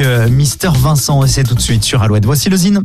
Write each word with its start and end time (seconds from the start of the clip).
euh, 0.00 0.28
Mister 0.28 0.70
Vincent 0.74 1.24
et 1.24 1.28
c'est 1.28 1.44
tout 1.44 1.54
de 1.54 1.60
suite 1.60 1.84
sur 1.84 2.02
Alouette. 2.02 2.24
Voici 2.24 2.48
le 2.48 2.56
Zine. 2.56 2.82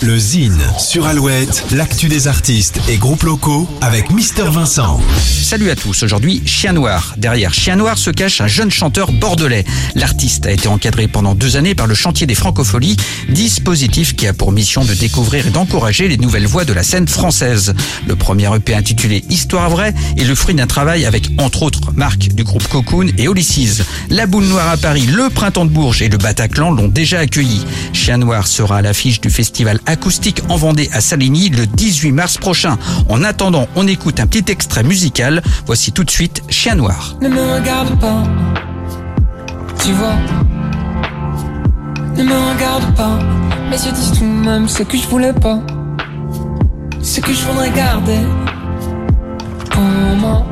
Le 0.00 0.16
Zine 0.16 0.62
sur 0.78 1.06
Alouette, 1.08 1.64
l'actu 1.72 2.06
des 2.06 2.28
artistes 2.28 2.78
et 2.88 2.98
groupes 2.98 3.24
locaux 3.24 3.68
avec 3.80 4.10
Mister 4.10 4.44
Vincent. 4.44 5.00
Salut 5.42 5.70
à 5.70 5.76
tous, 5.76 6.04
aujourd'hui 6.04 6.40
Chien 6.46 6.72
Noir. 6.72 7.14
Derrière 7.16 7.52
Chien 7.52 7.74
Noir 7.74 7.98
se 7.98 8.10
cache 8.10 8.40
un 8.40 8.46
jeune 8.46 8.70
chanteur 8.70 9.10
bordelais. 9.10 9.64
L'artiste 9.96 10.46
a 10.46 10.52
été 10.52 10.68
encadré 10.68 11.08
pendant 11.08 11.34
deux 11.34 11.56
années 11.56 11.74
par 11.74 11.88
le 11.88 11.94
chantier 11.94 12.28
des 12.28 12.36
francopholies, 12.36 12.96
dispositif 13.28 14.14
qui 14.14 14.28
a 14.28 14.32
pour 14.32 14.52
mission 14.52 14.84
de 14.84 14.94
découvrir 14.94 15.48
et 15.48 15.50
d'encourager 15.50 16.06
les 16.06 16.16
nouvelles 16.16 16.46
voix 16.46 16.64
de 16.64 16.72
la 16.72 16.84
scène 16.84 17.08
française. 17.08 17.74
Le 18.06 18.14
premier 18.14 18.54
EP 18.54 18.74
intitulé 18.74 19.24
Histoire 19.30 19.68
vraie 19.68 19.94
est 20.16 20.24
le 20.24 20.34
fruit 20.36 20.54
d'un 20.54 20.68
travail 20.68 21.06
avec 21.06 21.28
entre 21.38 21.62
autres 21.64 21.92
Marc 21.92 22.28
du 22.28 22.44
groupe 22.44 22.68
Cocoon 22.68 23.08
et 23.18 23.26
Olysses. 23.26 23.82
La 24.10 24.26
Boule 24.26 24.44
Noire 24.44 24.68
à 24.68 24.76
Paris, 24.76 25.06
le 25.06 25.28
Printemps 25.28 25.64
de 25.64 25.70
Bourges 25.70 26.02
et 26.02 26.08
le 26.08 26.18
Bataclan 26.18 26.70
l'ont 26.70 26.88
déjà 26.88 27.18
accueilli. 27.18 27.64
Chien 28.08 28.16
Noir 28.16 28.46
sera 28.46 28.78
à 28.78 28.80
l'affiche 28.80 29.20
du 29.20 29.28
festival 29.28 29.80
acoustique 29.84 30.40
en 30.48 30.56
Vendée 30.56 30.88
à 30.94 31.02
Saligny 31.02 31.50
le 31.50 31.66
18 31.66 32.12
mars 32.12 32.38
prochain. 32.38 32.78
En 33.10 33.22
attendant, 33.22 33.68
on 33.76 33.86
écoute 33.86 34.18
un 34.18 34.26
petit 34.26 34.50
extrait 34.50 34.82
musical. 34.82 35.42
Voici 35.66 35.92
tout 35.92 36.04
de 36.04 36.10
suite 36.10 36.42
Chien 36.48 36.74
Noir. 36.74 37.16
Ne 37.20 37.28
me 37.28 37.38
regarde 37.38 38.00
pas, 38.00 38.22
tu 39.84 39.92
vois. 39.92 40.16
Ne 42.16 42.24
me 42.24 42.54
regarde 42.54 42.94
pas, 42.96 43.18
mes 43.68 43.76
yeux 43.76 43.92
disent 43.92 44.12
tout 44.12 44.24
de 44.24 44.46
même 44.46 44.68
ce 44.70 44.84
que 44.84 44.96
je 44.96 45.06
voulais 45.06 45.34
pas. 45.34 45.60
Ce 47.02 47.20
que 47.20 47.34
je 47.34 47.44
voudrais 47.44 47.70
garder 47.72 48.20
pour 49.68 49.82
moi. 49.82 50.46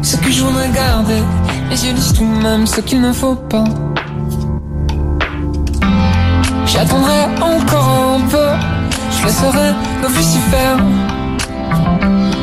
Ce 0.00 0.16
que 0.18 0.30
je 0.30 0.44
voudrais 0.44 0.70
garder, 0.70 1.24
mes 1.68 1.84
yeux 1.84 1.92
disent 1.92 2.12
tout 2.12 2.24
de 2.24 2.40
même 2.40 2.68
ce 2.68 2.80
qu'il 2.82 3.00
ne 3.00 3.12
faut 3.12 3.34
pas. 3.34 3.64
J'attendrai 6.66 7.24
encore 7.40 7.88
un 8.16 8.20
peu, 8.28 8.48
je 9.10 9.26
laisserai 9.26 9.68
s'y 10.22 10.38
faire. 10.50 10.76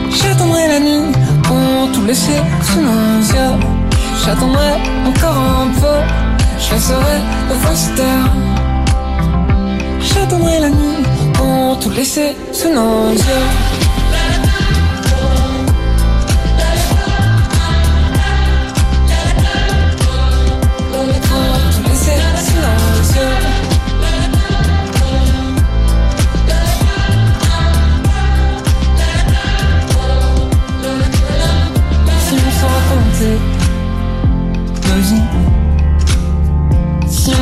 J'attendrai 0.10 0.68
la 0.68 0.80
nuit 0.80 1.12
pour 1.44 1.92
tout 1.94 2.06
laisser 2.06 2.40
sous 2.62 2.82
nos 2.82 3.20
yeux. 3.20 3.56
J'attendrai 4.24 4.74
encore 5.06 5.38
un 5.64 5.68
peu, 5.82 5.98
je 6.60 6.74
laisserai 6.74 7.18
se 7.76 7.90
taire. 7.96 8.30
J'attendrai 10.00 10.60
la 10.60 10.70
nuit 10.70 11.04
pour 11.34 11.80
tout 11.80 11.90
laisser 11.92 12.36
sous 12.54 12.70
nos 12.70 13.12
yeux. 13.12 13.91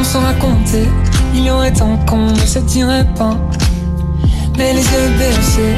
S'en 0.10 0.22
racontait, 0.22 0.88
il 1.36 1.46
y 1.46 1.52
aurait 1.52 1.72
tant 1.72 1.96
qu'on 2.08 2.32
ne 2.32 2.40
se 2.40 2.58
dirait 2.58 3.06
pas. 3.16 3.38
Mais 4.58 4.74
les 4.74 4.82
yeux 4.82 5.10
baissés, 5.20 5.76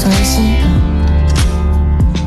toi 0.00 0.10
aussi. 0.20 0.48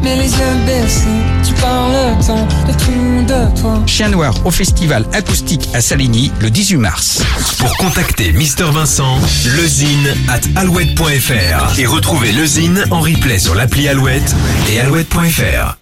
Mais 0.01 0.15
les 0.15 0.31
yeux 0.31 0.55
baissés, 0.65 1.21
tu 1.45 1.53
parles 1.55 2.17
tant 2.25 2.47
de 2.65 2.71
tout 2.71 3.25
de 3.25 3.61
toi. 3.61 3.81
Chien 3.87 4.07
Noir 4.07 4.33
au 4.45 4.51
festival 4.51 5.05
acoustique 5.11 5.67
à 5.73 5.81
Saligny 5.81 6.31
le 6.39 6.49
18 6.49 6.77
mars. 6.77 7.21
Pour 7.57 7.75
contacter 7.75 8.31
Mister 8.31 8.65
Vincent, 8.71 9.17
lezine 9.57 10.15
at 10.29 10.41
alouette.fr 10.55 11.77
et 11.77 11.85
retrouver 11.85 12.31
le 12.31 12.45
Zine 12.45 12.85
en 12.89 13.01
replay 13.01 13.37
sur 13.37 13.53
l'appli 13.53 13.89
Alouette 13.89 14.33
et 14.71 14.79
alouette.fr. 14.79 15.75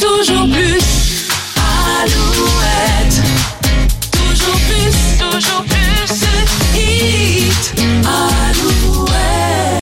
Toujours 0.00 0.48
plus. 0.50 1.13